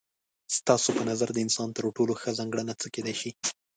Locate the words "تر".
1.77-1.83